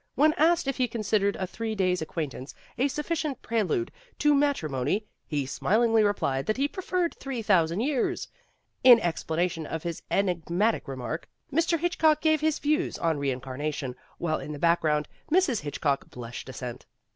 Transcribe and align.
"When 0.15 0.33
asked 0.33 0.67
if 0.67 0.77
he 0.77 0.87
considered 0.87 1.35
a 1.35 1.45
three 1.45 1.75
days' 1.75 2.01
acquaintance 2.01 2.55
a 2.75 2.87
sufficient 2.87 3.43
prelude 3.43 3.91
to 4.17 4.33
mat 4.33 4.55
rimony, 4.63 5.03
he 5.27 5.45
smilingly 5.45 6.01
replied 6.01 6.47
that 6.47 6.57
he 6.57 6.67
preferred 6.67 7.13
three 7.19 7.43
thousand 7.43 7.81
years. 7.81 8.27
In 8.83 8.99
explanation 8.99 9.67
of 9.67 9.83
his 9.83 10.01
enigmatic 10.09 10.87
remark, 10.87 11.29
Mr. 11.53 11.77
Hitchcock 11.77 12.19
gave 12.19 12.41
his 12.41 12.57
views 12.57 12.95
234 12.95 13.03
PEGGY 13.03 13.03
RAYMOND'S 13.61 13.81
WAY 13.83 13.85
on 13.85 13.89
reincarnation, 13.91 13.95
while 14.17 14.39
in 14.39 14.53
the 14.53 14.57
background 14.57 15.07
Mrs. 15.31 15.61
Hitchcock 15.61 16.09
blushed 16.09 16.49
assent. 16.49 16.87